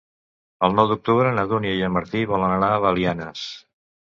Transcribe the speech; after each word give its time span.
El 0.67 0.71
nou 0.77 0.87
d'octubre 0.91 1.33
na 1.39 1.43
Dúnia 1.51 1.75
i 1.81 1.83
en 1.89 1.93
Martí 1.99 2.25
volen 2.33 2.55
anar 2.57 2.71
a 2.79 2.81
Belianes. 2.89 3.47